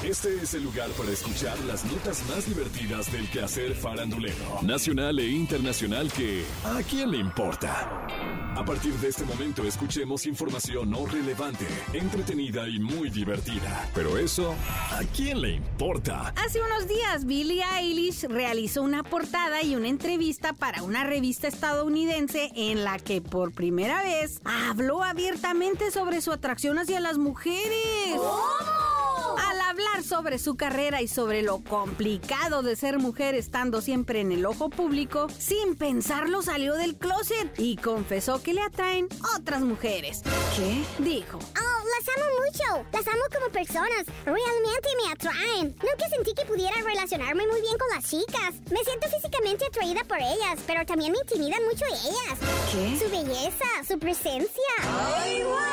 [0.00, 5.28] Este es el lugar para escuchar las notas más divertidas del quehacer farandulero, nacional e
[5.28, 8.08] internacional que ¿a quién le importa?
[8.56, 13.88] A partir de este momento escuchemos información no relevante, entretenida y muy divertida.
[13.94, 14.56] Pero eso,
[14.90, 16.34] ¿a quién le importa?
[16.36, 22.50] Hace unos días, Billie Eilish realizó una portada y una entrevista para una revista estadounidense
[22.56, 28.18] en la que por primera vez habló abiertamente sobre su atracción hacia las mujeres.
[29.82, 34.46] Hablar sobre su carrera y sobre lo complicado de ser mujer estando siempre en el
[34.46, 40.22] ojo público, sin pensarlo salió del closet y confesó que le atraen otras mujeres.
[40.56, 40.84] ¿Qué?
[41.02, 41.38] Dijo.
[41.38, 42.86] Oh, las amo mucho.
[42.92, 44.04] Las amo como personas.
[44.24, 45.68] Realmente me atraen.
[45.68, 48.54] Nunca sentí que pudiera relacionarme muy bien con las chicas.
[48.70, 52.38] Me siento físicamente atraída por ellas, pero también me intimidan mucho ellas.
[52.70, 52.98] ¿Qué?
[53.04, 54.52] Su belleza, su presencia.
[55.24, 55.71] Días después,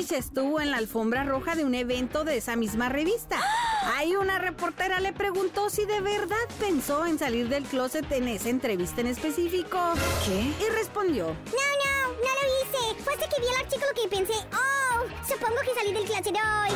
[0.00, 3.38] Estuvo en la alfombra roja de un evento de esa misma revista.
[3.94, 8.48] Ahí una reportera le preguntó si de verdad pensó en salir del closet en esa
[8.48, 9.78] entrevista en específico.
[10.24, 10.64] ¿Qué?
[10.64, 11.26] Y respondió.
[11.26, 13.02] No, no, no lo hice.
[13.04, 16.70] Fue hasta que vi el artículo que pensé, oh, supongo que salí del closet hoy.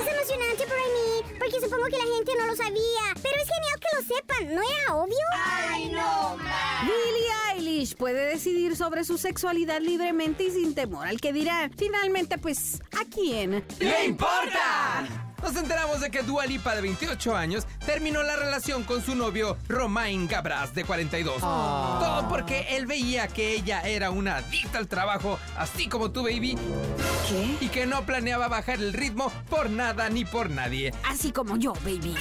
[0.00, 3.04] Es emocionante para mí, porque supongo que la gente no lo sabía.
[3.22, 5.26] Pero es genial que lo sepan, ¿no era obvio?
[7.94, 11.70] Puede decidir sobre su sexualidad libremente y sin temor al que dirán.
[11.76, 13.64] Finalmente, pues, ¿a quién?
[13.78, 14.85] ¡Le importa!
[16.06, 20.72] De que Dua Lipa, de 28 años, terminó la relación con su novio Romain Gabras,
[20.72, 21.40] de 42.
[21.40, 26.56] Todo porque él veía que ella era una adicta al trabajo, así como tú, baby,
[27.28, 27.56] ¿Qué?
[27.60, 30.94] y que no planeaba bajar el ritmo por nada ni por nadie.
[31.02, 32.14] Así como yo, baby.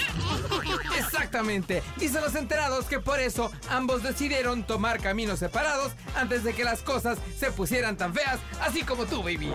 [0.98, 1.84] Exactamente.
[1.98, 6.82] Dicen los enterados que por eso ambos decidieron tomar caminos separados antes de que las
[6.82, 9.52] cosas se pusieran tan feas, así como tú, baby.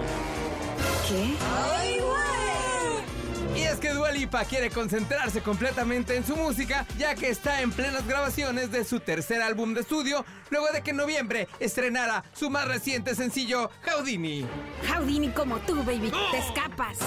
[1.09, 1.35] ¿Qué?
[1.85, 2.40] Y es
[3.81, 8.71] que Dua Lipa quiere concentrarse completamente en su música, ya que está en plenas grabaciones
[8.71, 13.15] de su tercer álbum de estudio, luego de que en noviembre estrenara su más reciente
[13.15, 14.47] sencillo, Houdini.
[14.87, 16.13] Houdini como tú, baby.
[16.31, 16.99] Te escapas.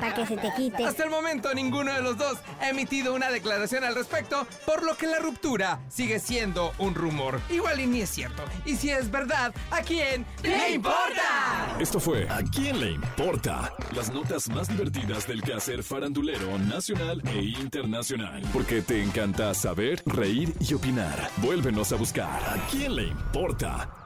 [0.00, 0.84] Para que se te quite.
[0.84, 4.96] Hasta el momento ninguno de los dos ha emitido una declaración al respecto, por lo
[4.96, 7.40] que la ruptura sigue siendo un rumor.
[7.50, 8.42] Igual y ni es cierto.
[8.64, 11.76] Y si es verdad, ¿a quién le importa?
[11.78, 13.72] Esto fue ¿A quién le importa?
[13.94, 18.42] Las notas más divertidas del quehacer farandulero nacional e internacional.
[18.52, 21.30] Porque te encanta saber, reír y opinar.
[21.38, 23.99] Vuélvenos a buscar ¿A quién le importa?